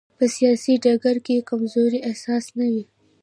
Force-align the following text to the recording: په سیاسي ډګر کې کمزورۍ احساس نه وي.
په 0.17 0.25
سیاسي 0.35 0.73
ډګر 0.83 1.17
کې 1.25 1.45
کمزورۍ 1.49 1.99
احساس 2.09 2.45
نه 2.57 2.65
وي. 2.71 2.83